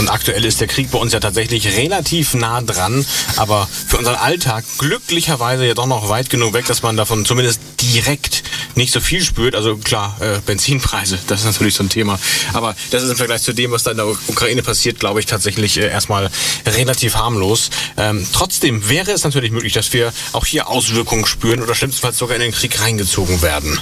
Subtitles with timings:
[0.00, 3.04] Und aktuell ist der Krieg bei uns ja tatsächlich relativ nah dran,
[3.36, 7.60] aber für unseren Alltag glücklicherweise ja doch noch weit genug weg, dass man davon zumindest
[7.82, 8.42] direkt
[8.76, 9.54] nicht so viel spürt.
[9.54, 12.18] Also klar, äh, Benzinpreise, das ist natürlich so ein Thema.
[12.54, 15.26] Aber das ist im Vergleich zu dem, was da in der Ukraine passiert, glaube ich,
[15.26, 16.30] tatsächlich äh, erstmal
[16.64, 17.68] relativ harmlos.
[17.98, 22.36] Ähm, trotzdem wäre es natürlich möglich, dass wir auch hier Auswirkungen spüren oder schlimmstenfalls sogar
[22.36, 23.78] in den Krieg reingezogen werden.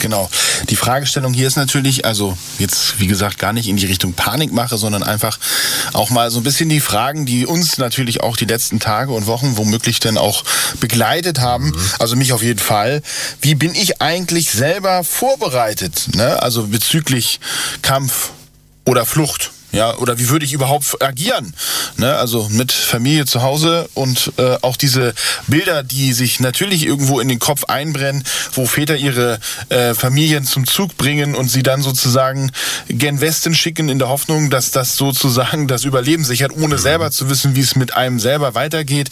[0.00, 0.28] Genau.
[0.68, 4.76] Die Fragestellung hier ist natürlich, also jetzt wie gesagt gar nicht in die Richtung Panikmache,
[4.76, 5.38] sondern einfach
[5.92, 9.26] auch mal so ein bisschen die Fragen, die uns natürlich auch die letzten Tage und
[9.26, 10.44] Wochen womöglich dann auch
[10.80, 11.66] begleitet haben.
[11.66, 11.90] Mhm.
[11.98, 13.02] Also mich auf jeden Fall.
[13.40, 16.14] Wie bin ich eigentlich selber vorbereitet?
[16.14, 16.42] Ne?
[16.42, 17.40] Also bezüglich
[17.82, 18.30] Kampf
[18.84, 19.52] oder Flucht.
[19.72, 21.54] Ja, oder wie würde ich überhaupt agieren?
[21.96, 25.14] Ne, also mit Familie zu Hause und äh, auch diese
[25.46, 30.66] Bilder, die sich natürlich irgendwo in den Kopf einbrennen, wo Väter ihre äh, Familien zum
[30.66, 32.50] Zug bringen und sie dann sozusagen
[32.88, 36.80] gen Westen schicken in der Hoffnung, dass das sozusagen das Überleben sichert, ohne mhm.
[36.80, 39.10] selber zu wissen, wie es mit einem selber weitergeht.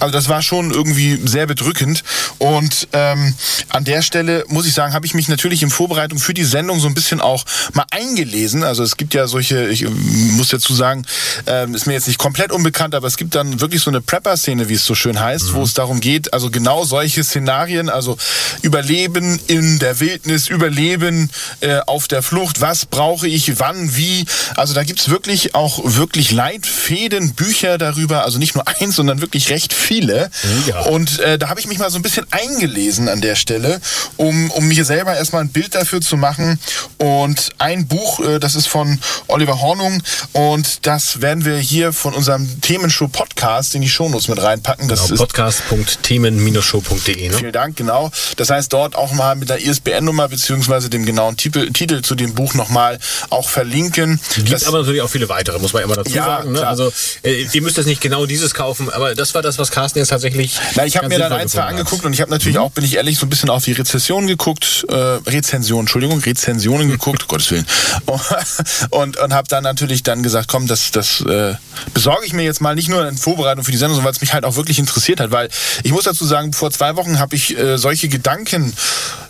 [0.00, 2.02] Also das war schon irgendwie sehr bedrückend.
[2.38, 3.34] Und ähm,
[3.68, 6.80] an der Stelle muss ich sagen, habe ich mich natürlich in Vorbereitung für die Sendung
[6.80, 8.64] so ein bisschen auch mal eingelesen.
[8.64, 11.04] Also es gibt ja solche, ich muss dazu sagen,
[11.46, 14.68] äh, ist mir jetzt nicht komplett unbekannt, aber es gibt dann wirklich so eine Prepper-Szene,
[14.68, 15.54] wie es so schön heißt, mhm.
[15.54, 18.16] wo es darum geht, also genau solche Szenarien, also
[18.62, 24.24] Überleben in der Wildnis, Überleben äh, auf der Flucht, was brauche ich, wann, wie.
[24.56, 29.50] Also da gibt's wirklich auch wirklich Leitfäden, Bücher darüber, also nicht nur eins, sondern wirklich
[29.50, 30.30] recht viele.
[30.66, 30.80] Ja.
[30.82, 33.80] Und äh, da habe ich mich mal so ein bisschen eingelesen an der Stelle,
[34.16, 36.58] um, um mir selber erstmal ein Bild dafür zu machen.
[36.98, 42.14] Und ein Buch, äh, das ist von Oliver Hornung, und das werden wir hier von
[42.14, 44.88] unserem Themenshow Podcast in die Shownotes mit reinpacken.
[44.88, 47.28] Das genau, podcast.themen-show.de.
[47.28, 47.36] Ne?
[47.36, 48.10] Vielen Dank, genau.
[48.36, 52.34] Das heißt, dort auch mal mit der ISBN-Nummer beziehungsweise dem genauen Titel, Titel zu dem
[52.34, 52.98] Buch nochmal
[53.30, 54.20] auch verlinken.
[54.36, 56.52] Gibt das, aber natürlich auch viele weitere, muss man immer dazu ja, sagen.
[56.52, 56.66] Ne?
[56.66, 59.98] Also äh, ihr müsst jetzt nicht genau dieses kaufen, aber das war das, was Carsten
[59.98, 60.58] jetzt tatsächlich.
[60.74, 62.62] Na, ich habe mir dann ein, zwei angeguckt und ich habe natürlich mhm.
[62.62, 66.88] auch, bin ich ehrlich, so ein bisschen auf die Rezession geguckt, äh, Rezension, Entschuldigung, Rezensionen
[66.88, 67.66] geguckt, Gottes Willen.
[68.90, 71.54] Und, und habe dann natürlich dann gesagt, komm, das, das äh,
[71.92, 74.20] besorge ich mir jetzt mal nicht nur in Vorbereitung für die Sendung, sondern weil es
[74.20, 75.30] mich halt auch wirklich interessiert hat.
[75.30, 75.48] Weil
[75.82, 78.72] ich muss dazu sagen, vor zwei Wochen habe ich äh, solche Gedanken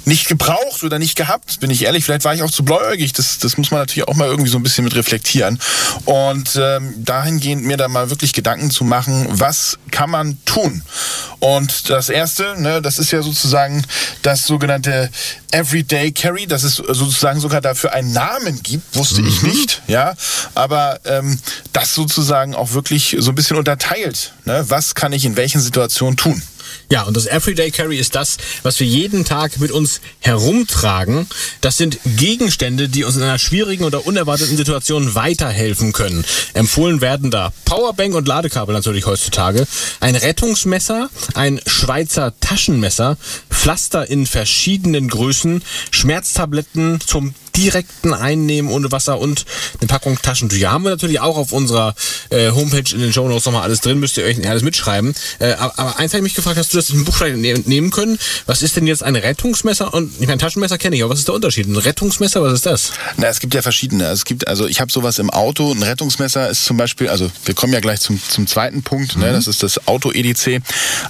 [0.05, 2.05] nicht gebraucht oder nicht gehabt, bin ich ehrlich.
[2.05, 3.13] Vielleicht war ich auch zu bläugig.
[3.13, 5.59] Das, das muss man natürlich auch mal irgendwie so ein bisschen mit reflektieren.
[6.05, 10.83] Und ähm, dahingehend mir da mal wirklich Gedanken zu machen, was kann man tun?
[11.41, 13.85] Und das erste, ne, das ist ja sozusagen
[14.23, 15.11] das sogenannte
[15.51, 19.29] Everyday Carry, dass es sozusagen sogar dafür einen Namen gibt, wusste mhm.
[19.29, 20.15] ich nicht, ja,
[20.55, 21.39] aber ähm,
[21.73, 24.33] das sozusagen auch wirklich so ein bisschen unterteilt.
[24.45, 24.65] Ne?
[24.69, 26.43] Was kann ich in welchen Situationen tun?
[26.91, 31.27] Ja, und das Everyday Carry ist das, was wir jeden Tag mit uns herumtragen.
[31.61, 36.25] Das sind Gegenstände, die uns in einer schwierigen oder unerwarteten Situation weiterhelfen können.
[36.53, 39.67] Empfohlen werden da Powerbank und Ladekabel natürlich heutzutage,
[40.01, 43.17] ein Rettungsmesser, ein Schweizer Taschenmesser,
[43.51, 49.45] Pflaster in verschiedenen Größen, Schmerztabletten zum direkten Einnehmen ohne Wasser und
[49.81, 50.73] eine Packung Taschentücher.
[50.73, 51.95] Haben wir natürlich auch auf unserer
[52.31, 55.15] äh, Homepage in den Show Notes nochmal alles drin, müsst ihr euch alles mitschreiben.
[55.39, 58.19] Äh, aber, aber eins habe ich mich gefragt, hast du das im Buch nehmen können?
[58.47, 59.95] Was ist denn jetzt ein Rettungsmesser?
[59.95, 61.67] Und ich meine, Taschenmesser kenne ich, aber was ist der Unterschied?
[61.67, 62.93] Ein Rettungsmesser, was ist das?
[63.17, 64.07] Na, es gibt ja verschiedene.
[64.07, 65.71] Es gibt, also ich habe sowas im Auto.
[65.73, 69.27] Ein Rettungsmesser ist zum Beispiel, also wir kommen ja gleich zum, zum zweiten Punkt, ne?
[69.27, 69.31] mhm.
[69.31, 69.37] ne?
[69.37, 70.61] das ist das Auto-EDC.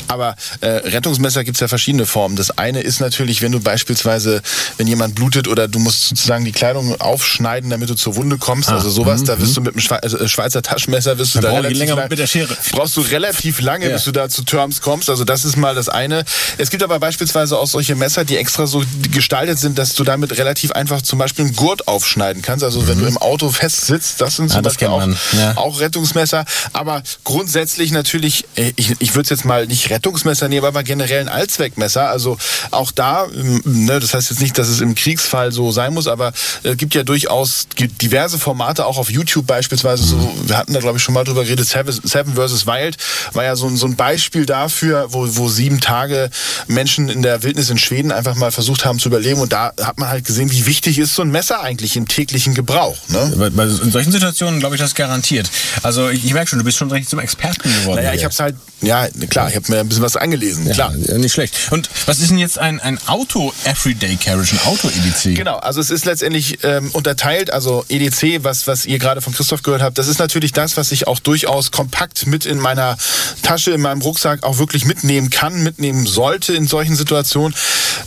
[0.09, 2.37] Aber äh, Rettungsmesser gibt es ja verschiedene Formen.
[2.37, 4.43] Das eine ist natürlich, wenn du beispielsweise,
[4.77, 8.39] wenn jemand blutet oder du musst sozusagen sozusagen die Kleidung aufschneiden, damit du zur Wunde
[8.39, 8.69] kommst.
[8.69, 11.35] Ah, also sowas, mh, da wirst du mit dem Schwe also äh, Schweizer Taschenmesser wirst
[11.35, 12.57] du da relativ länger lang, mit der Schere.
[12.73, 13.95] Brauchst du relativ lange, ja.
[13.95, 15.11] bis du da zu Terms kommst.
[15.11, 16.25] Also das ist mal das eine.
[16.59, 20.37] Es gibt aber beispielsweise auch solche Messer, die extra so gestaltet sind, dass du damit
[20.39, 22.65] relativ einfach zum Beispiel einen Gurt aufschneiden kannst.
[22.65, 22.89] Also mhm.
[22.89, 25.57] wenn du im Auto fest sitzt, das sind zum ah, Beispiel auch, ja.
[25.57, 26.45] auch Rettungsmesser.
[26.73, 31.21] Aber grundsätzlich natürlich, äh, ich, ich würde es jetzt mal nicht Rettungsmesser nehmen, aber generell
[31.21, 32.09] ein Allzweckmesser.
[32.09, 32.39] Also
[32.71, 33.27] auch da,
[33.65, 36.33] ne, das heißt jetzt nicht, dass es im Kriegsfall so sein muss, aber aber
[36.63, 37.67] äh, gibt ja durchaus
[38.01, 40.05] diverse Formate, auch auf YouTube beispielsweise.
[40.05, 42.67] So, wir hatten da, glaube ich, schon mal drüber geredet, Seven, vs.
[42.67, 42.97] Wild
[43.33, 46.31] war ja so, ein- so ein Beispiel dafür, wo, wo sieben Tage
[46.67, 49.41] Menschen in der Wildnis in Schweden einfach mal versucht haben zu überleben.
[49.41, 52.55] Und da hat man halt gesehen, wie wichtig ist so ein Messer eigentlich im täglichen
[52.55, 52.97] Gebrauch.
[53.09, 53.51] Ne?
[53.83, 55.51] In solchen Situationen glaube ich das garantiert.
[55.83, 57.97] Also ich, merke schon, du bist schon richtig zum Experten geworden.
[57.99, 58.19] Naja, hier.
[58.19, 60.95] ich habe es halt, ja, klar, ich habe mir ein bisschen was angelesen, klar.
[60.97, 61.55] Ja, nicht schlecht.
[61.71, 65.35] Und was ist denn jetzt ein, ein Auto-Everyday Carriage, ein Auto-EDC?
[65.37, 69.65] Genau, also es ist letztendlich ähm, unterteilt, also EDC, was, was ihr gerade von Christoph
[69.65, 72.97] gehört habt, das ist natürlich das, was ich auch durchaus kompakt mit in meiner
[73.43, 77.53] Tasche, in meinem Rucksack auch wirklich mitnehmen kann, mitnehmen sollte in solchen Situationen.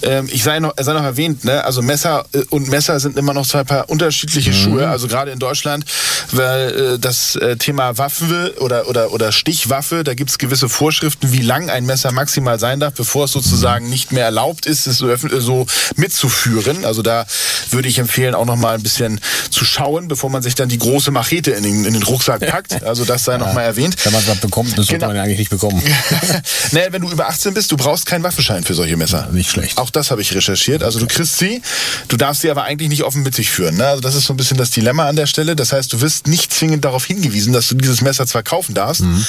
[0.04, 1.66] Ähm, ich sei noch, sei noch erwähnt, ne?
[1.66, 5.40] also Messer äh, und Messer sind immer noch zwei paar unterschiedliche Schuhe, also gerade in
[5.40, 5.84] Deutschland,
[6.32, 11.34] weil äh, das äh, Thema Waffe oder, oder, oder Stichwaffe, da gibt es gewisse Vorschriften,
[11.34, 14.98] wie lang ein Messer maximal sein darf, bevor es sozusagen nicht mehr erlaubt ist, es
[14.98, 15.66] so, so
[15.98, 16.86] mitzuführen.
[16.86, 17.26] Also da
[17.72, 20.78] würde ich empfehlen, auch noch mal ein bisschen zu schauen, bevor man sich dann die
[20.78, 22.84] große Machete in den, in den Rucksack packt.
[22.84, 23.96] Also das sei noch mal erwähnt.
[24.04, 25.08] Wenn man was bekommt, das sollte Genau.
[25.08, 25.82] man ja eigentlich nicht bekommen.
[26.72, 29.30] naja, wenn du über 18 bist, du brauchst keinen Waffenschein für solche Messer.
[29.32, 29.78] Nicht schlecht.
[29.78, 30.84] Auch das habe ich recherchiert.
[30.84, 31.62] Also du kriegst sie,
[32.08, 33.76] du darfst sie aber eigentlich nicht offen mit sich führen.
[33.78, 33.86] Ne?
[33.88, 35.56] Also das ist so ein bisschen das Dilemma an der Stelle.
[35.56, 39.02] Das heißt, du wirst nicht zwingend darauf hingewiesen, dass du dieses Messer zwar kaufen darfst,
[39.02, 39.26] Mhm.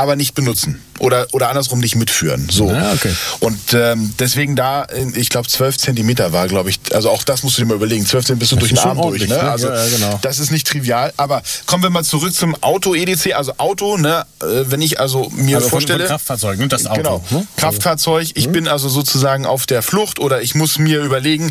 [0.00, 0.80] Aber nicht benutzen.
[0.98, 2.48] Oder, oder andersrum nicht mitführen.
[2.50, 2.70] So.
[2.70, 3.14] Ah, okay.
[3.40, 7.42] Und ähm, deswegen da, äh, ich glaube 12 Zentimeter war, glaube ich, also auch das
[7.42, 8.04] musst du dir mal überlegen.
[8.04, 9.26] 12 Zentimeter bist du durch den Arm durch.
[9.28, 9.34] Ne?
[9.34, 9.40] ne?
[9.40, 10.18] Also Ja, ja, genau.
[10.22, 11.12] das ist nicht trivial.
[11.16, 13.34] Aber kommen wir mal zurück zum Auto-EDC.
[13.34, 14.26] Also Auto, ne?
[14.42, 16.00] äh, wenn ich also mir Also vorstelle...
[16.00, 16.68] von Kraftfahrzeugen, ne?
[16.68, 16.96] das Auto.
[16.96, 17.24] Genau.
[17.30, 17.46] Ne?
[17.56, 18.28] Kraftfahrzeug.
[18.34, 21.50] Ich bin also sozusagen auf der Flucht oder ich muss mir überlegen,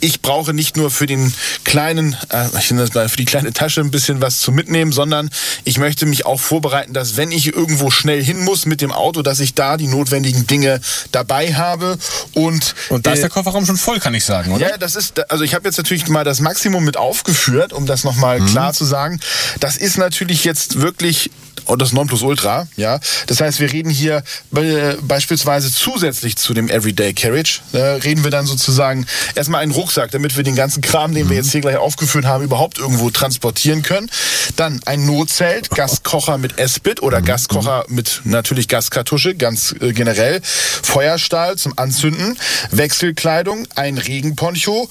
[0.00, 1.32] ich brauche nicht nur für den
[1.64, 4.92] kleinen, äh, ich nenne das mal für die kleine Tasche ein bisschen was zu mitnehmen,
[4.92, 5.30] sondern
[5.64, 9.22] ich möchte mich auch vorbereiten, dass wenn ich irgendwo schnell hin muss mit dem Auto,
[9.22, 10.80] dass ich da die notwendigen Dinge
[11.12, 11.98] dabei habe
[12.34, 14.70] und Und da ist äh, der Kofferraum schon voll, kann ich sagen, oder?
[14.70, 18.04] ja, das ist, also ich habe jetzt natürlich mal das Maximum mit aufgeführt, um das
[18.04, 18.46] nochmal Mhm.
[18.46, 19.20] klar zu sagen.
[19.60, 21.30] Das ist natürlich jetzt wirklich
[21.78, 23.00] das Nonplusultra, ja.
[23.26, 24.22] Das heißt, wir reden hier
[24.54, 30.10] äh, beispielsweise zusätzlich zu dem Everyday Carriage, äh, reden wir dann sozusagen erstmal einen Rucksack,
[30.10, 33.82] damit wir den ganzen Kram, den wir jetzt hier gleich aufgeführt haben, überhaupt irgendwo transportieren
[33.82, 34.10] können.
[34.56, 40.40] Dann ein Notzelt, Gaskocher mit Esbit oder Gaskocher mit natürlich Gaskartusche, ganz äh, generell.
[40.44, 42.38] Feuerstahl zum Anzünden,
[42.70, 44.88] Wechselkleidung, ein Regenponcho,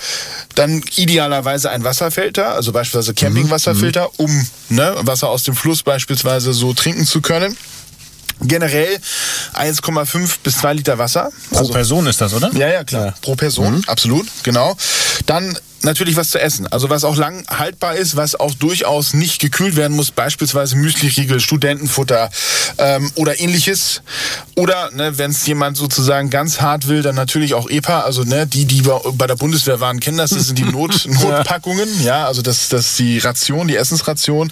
[0.56, 6.63] dann idealerweise ein Wasserfilter, also beispielsweise Campingwasserfilter, um ne, Wasser aus dem Fluss beispielsweise so
[6.72, 7.58] trinken zu können.
[8.42, 9.00] Generell
[9.54, 11.32] 1,5 bis 2 Liter Wasser.
[11.52, 12.52] Pro Person ist das, oder?
[12.54, 13.14] Ja, ja, klar.
[13.22, 14.76] Pro Person, absolut, genau.
[15.26, 16.68] Dann natürlich was zu essen.
[16.68, 21.40] Also was auch lang haltbar ist, was auch durchaus nicht gekühlt werden muss, beispielsweise Müsliriegel,
[21.40, 22.30] Studentenfutter
[22.78, 24.02] ähm, oder ähnliches.
[24.56, 28.02] Oder ne, wenn es jemand sozusagen ganz hart will, dann natürlich auch EPA.
[28.02, 30.32] Also ne, die, die bei der Bundeswehr waren, kennen das.
[30.32, 32.04] Das sind die Not, Notpackungen.
[32.04, 34.52] Ja, also das, das ist die Ration, die Essensration.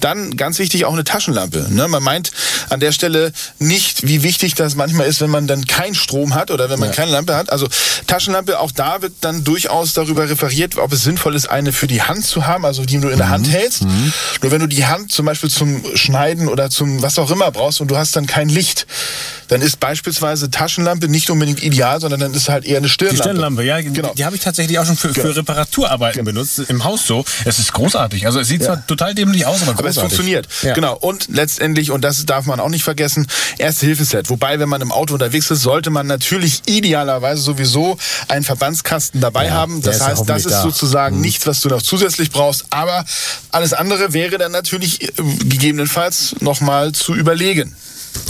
[0.00, 1.66] Dann ganz wichtig auch eine Taschenlampe.
[1.70, 1.88] Ne?
[1.88, 2.30] Man meint
[2.70, 6.50] an der Stelle nicht, wie wichtig das manchmal ist, wenn man dann keinen Strom hat
[6.50, 7.50] oder wenn man keine Lampe hat.
[7.50, 7.68] Also
[8.06, 12.02] Taschenlampe, auch da wird dann durchaus darüber referiert, ob es sinnvoll ist, eine für die
[12.02, 13.82] Hand zu haben, also die du in der Hand hältst.
[14.42, 17.80] Nur wenn du die Hand zum Beispiel zum Schneiden oder zum was auch immer brauchst
[17.80, 18.86] und du hast dann kein Licht,
[19.48, 23.22] dann ist beispielsweise Taschenlampe nicht unbedingt ideal, sondern dann ist halt eher eine Die Stirnlampe.
[23.22, 24.12] Stirnlampe, ja, Genau.
[24.16, 27.24] die habe ich tatsächlich auch schon für, für Reparaturarbeiten benutzt, im Haus so.
[27.44, 28.26] Es ist großartig.
[28.26, 30.48] Also es sieht zwar total dämlich aus, aber Aber es funktioniert.
[30.62, 30.72] Ja.
[30.74, 30.96] Genau.
[30.96, 33.26] Und letztendlich, und das darf man auch nicht vergessen,
[33.58, 34.30] Erste-Hilfe-Set.
[34.30, 39.46] Wobei, wenn man im Auto unterwegs ist, sollte man natürlich idealerweise sowieso einen Verbandskasten dabei
[39.46, 39.82] Ja, haben.
[39.82, 40.66] Das ist ja heißt, das hoffentlich ist da.
[40.66, 40.70] Mhm.
[40.70, 42.66] sozusagen nichts, was du noch zusätzlich brauchst.
[42.70, 43.04] Aber
[43.50, 45.12] alles andere wäre dann natürlich äh,
[45.44, 47.76] gegebenenfalls nochmal zu überlegen.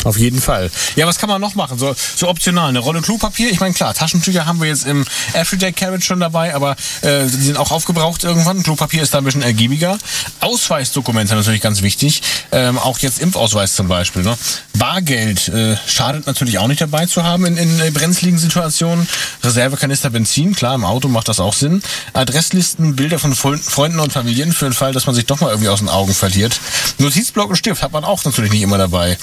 [0.04, 0.70] Auf jeden Fall.
[0.96, 1.78] Ja, was kann man noch machen?
[1.78, 2.68] So, so optional.
[2.68, 3.50] Eine Rolle Klopapier.
[3.50, 7.42] Ich meine, klar, Taschentücher haben wir jetzt im Everyday Carriage schon dabei, aber äh, die
[7.42, 8.62] sind auch aufgebraucht irgendwann.
[8.62, 9.98] Klopapier ist da ein bisschen ergiebiger.
[10.40, 12.22] Ausweisdokumente natürlich ganz wichtig.
[12.52, 14.22] Ähm, auch jetzt Impfausweis zum Beispiel.
[14.22, 14.36] Ne?
[14.78, 19.08] Bargeld äh, schadet natürlich auch nicht dabei zu haben in, in äh, brenzligen Situationen.
[19.42, 21.82] Reservekanister Benzin, klar, im Auto macht das auch Sinn.
[22.12, 25.68] Adresslisten, Bilder von Freunden und Familien für den Fall, dass man sich doch mal irgendwie
[25.68, 26.60] aus den Augen verliert.
[26.98, 29.16] Notizblock und Stift hat man auch natürlich nicht immer dabei.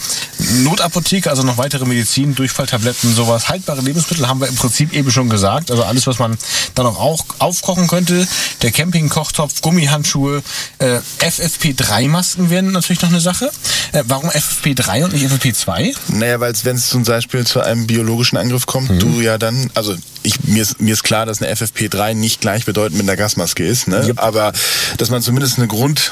[0.63, 3.49] Notapotheke, also noch weitere Medizin, Durchfalltabletten, sowas.
[3.49, 5.71] Haltbare Lebensmittel haben wir im Prinzip eben schon gesagt.
[5.71, 6.37] Also alles, was man
[6.75, 8.27] dann auch, auch aufkochen könnte.
[8.61, 10.43] Der Campingkochtopf, Gummihandschuhe,
[10.79, 13.49] äh, FFP3-Masken wären natürlich noch eine Sache.
[13.93, 15.95] Äh, warum FFP3 und nicht FFP2?
[16.09, 18.99] Naja, weil wenn es zum Beispiel zu einem biologischen Angriff kommt, Mhm.
[18.99, 22.97] du ja dann, also ich, mir, ist, mir ist klar, dass eine FFP3 nicht gleichbedeutend
[22.97, 24.05] mit einer Gasmaske ist, ne?
[24.07, 24.19] Yep.
[24.21, 24.53] aber
[24.97, 26.11] dass man zumindest eine Grund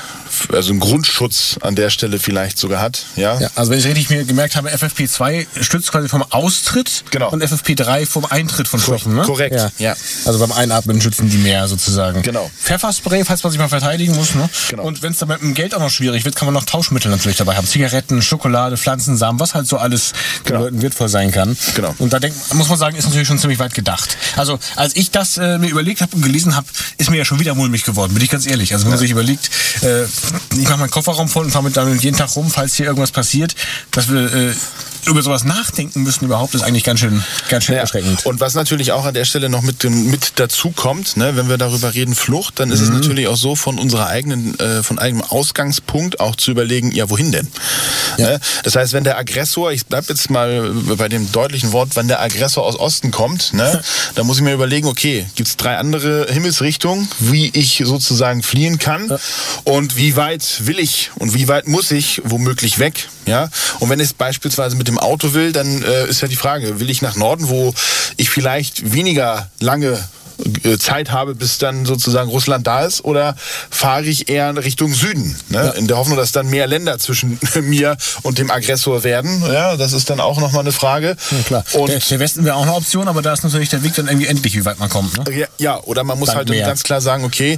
[0.54, 3.06] also einen Grundschutz an der Stelle vielleicht sogar hat.
[3.16, 7.30] Ja, Ja, also wenn ich richtig mir gemerkt habe, FFP2 stützt quasi vom Austritt Genau.
[7.32, 9.22] und FFP3 vom Eintritt von Stoffen, ne?
[9.24, 9.72] korrekt, Ja.
[9.78, 9.96] ja.
[10.26, 12.22] Also beim Einatmen schützen die mehr sozusagen.
[12.22, 12.50] Genau.
[12.62, 14.50] Pfefferspray, falls man sich mal verteidigen muss, ne?
[14.70, 14.84] Genau.
[14.84, 17.10] Und wenn es dann mit dem Geld auch noch schwierig wird, kann man noch Tauschmittel
[17.12, 17.68] natürlich dabei haben.
[17.68, 20.60] Zigaretten, Schokolade, Pflanzensamen, was halt so alles den Genau.
[20.62, 21.58] Leuten wertvoll sein kann.
[21.76, 21.94] Genau.
[22.00, 24.18] Und da denk, muss man sagen, ist natürlich schon ziemlich weit gedacht.
[24.36, 26.68] Also als ich das äh, mir überlegt habe und gelesen habe,
[26.98, 28.74] ist mir ja schon wieder mulmig geworden, bin ich ganz ehrlich.
[28.74, 29.50] Also wenn man sich überlegt,
[29.82, 30.06] äh,
[30.58, 33.12] ich mache meinen Kofferraum voll und fahre mit damit jeden Tag rum, falls hier irgendwas
[33.12, 33.56] passiert,
[33.92, 34.54] dass wir äh,
[35.06, 38.26] über sowas nachdenken müssen überhaupt, ist eigentlich ganz schön, ganz schön erschreckend.
[38.26, 41.58] Und was natürlich auch an der Stelle noch mit, mit dazu kommt, ne, wenn wir
[41.58, 45.24] darüber reden, Flucht, dann ist es natürlich auch so, von unserer eigenen, äh, von eigenem
[45.24, 47.48] Ausgangspunkt auch zu überlegen, ja, wohin denn?
[48.18, 48.40] Ne?
[48.64, 52.22] Das heißt, wenn der Aggressor, ich bleib jetzt mal bei dem deutlichen Wort, wenn der
[52.22, 53.82] Aggressor aus Osten kommt, ne,
[54.16, 59.18] dann muss ich mir überlegen, okay, gibt's drei andere Himmelsrichtungen, wie ich sozusagen fliehen kann
[59.64, 63.10] und wie weit will ich und wie weit muss ich womöglich weg?
[63.30, 63.50] Ja?
[63.80, 66.90] Und wenn ich beispielsweise mit dem Auto will, dann äh, ist ja die Frage, will
[66.90, 67.74] ich nach Norden, wo
[68.18, 70.04] ich vielleicht weniger lange
[70.80, 73.36] Zeit habe, bis dann sozusagen Russland da ist, oder
[73.70, 75.74] fahre ich eher in Richtung Süden, ne?
[75.78, 79.44] in der Hoffnung, dass dann mehr Länder zwischen mir und dem Aggressor werden.
[79.52, 81.16] Ja, das ist dann auch nochmal eine Frage.
[81.32, 81.64] Ja, klar.
[81.74, 84.08] Und der, der Westen wäre auch eine Option, aber da ist natürlich der Weg dann
[84.08, 85.18] irgendwie endlich, wie weit man kommt.
[85.18, 85.38] Ne?
[85.38, 86.66] ja, ja, oder man muss halt mehr.
[86.66, 87.58] ganz klar sagen, okay,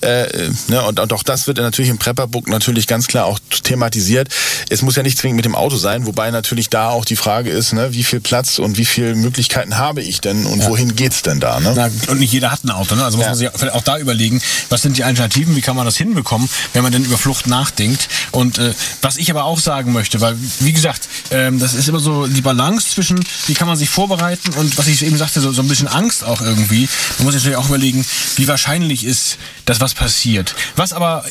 [0.00, 0.26] äh,
[0.68, 4.28] ne, und, und auch das wird natürlich im Prepperbook natürlich ganz klar auch thematisiert.
[4.68, 7.50] Es muss ja nicht zwingend mit dem Auto sein, wobei natürlich da auch die Frage
[7.50, 11.22] ist, ne, wie viel Platz und wie viele Möglichkeiten habe ich denn und wohin geht's
[11.22, 11.60] denn da?
[11.60, 11.72] Ne?
[11.74, 13.04] Na, und nicht jeder hat ein Auto, ne?
[13.04, 15.86] Also muss man sich vielleicht auch da überlegen, was sind die Alternativen, wie kann man
[15.86, 18.08] das hinbekommen, wenn man denn über Flucht nachdenkt.
[18.30, 22.00] Und äh, was ich aber auch sagen möchte, weil, wie gesagt, ähm, das ist immer
[22.00, 25.52] so die Balance zwischen, wie kann man sich vorbereiten und was ich eben sagte, so,
[25.52, 26.88] so ein bisschen Angst auch irgendwie.
[27.18, 28.04] Man muss natürlich auch überlegen,
[28.36, 30.54] wie wahrscheinlich ist, dass was passiert.
[30.76, 31.24] Was aber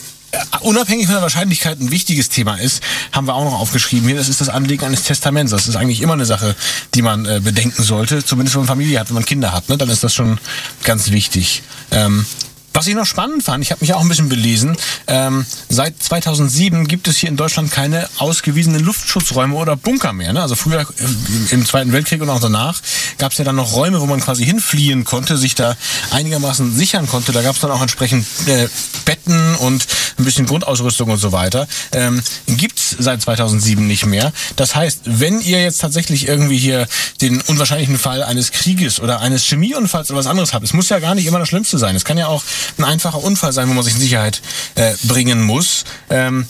[0.61, 4.29] Unabhängig von der Wahrscheinlichkeit ein wichtiges Thema ist, haben wir auch noch aufgeschrieben hier, das
[4.29, 5.51] ist das Anlegen eines Testaments.
[5.51, 6.55] Das ist eigentlich immer eine Sache,
[6.93, 9.77] die man äh, bedenken sollte, zumindest wenn man Familie hat, wenn man Kinder hat, ne,
[9.77, 10.39] dann ist das schon
[10.83, 11.63] ganz wichtig.
[11.91, 12.25] Ähm,
[12.73, 16.87] was ich noch spannend fand, ich habe mich auch ein bisschen belesen, ähm, seit 2007
[16.87, 20.33] gibt es hier in Deutschland keine ausgewiesenen Luftschutzräume oder Bunker mehr.
[20.33, 20.41] Ne?
[20.41, 22.81] Also früher äh, im Zweiten Weltkrieg und auch danach
[23.17, 25.75] gab es ja dann noch Räume, wo man quasi hinfliehen konnte, sich da
[26.11, 27.31] einigermaßen sichern konnte.
[27.31, 28.67] Da gab es dann auch entsprechend äh,
[29.05, 29.85] Betten und
[30.17, 31.67] ein bisschen Grundausrüstung und so weiter.
[31.91, 34.31] Ähm, gibt's seit 2007 nicht mehr.
[34.55, 36.87] Das heißt, wenn ihr jetzt tatsächlich irgendwie hier
[37.21, 40.99] den unwahrscheinlichen Fall eines Krieges oder eines Chemieunfalls oder was anderes habt, es muss ja
[40.99, 41.95] gar nicht immer das Schlimmste sein.
[41.95, 42.43] Es kann ja auch
[42.77, 44.41] ein einfacher Unfall sein, wo man sich in Sicherheit
[44.75, 45.83] äh, bringen muss.
[46.09, 46.47] Ähm,